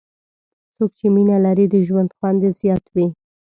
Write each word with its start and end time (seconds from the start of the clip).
څوک 0.75 0.91
چې 0.99 1.05
مینه 1.15 1.37
لري، 1.45 1.65
د 1.69 1.75
ژوند 1.87 2.09
خوند 2.17 2.39
یې 2.45 2.51
زیات 2.59 2.83
وي. 2.95 3.07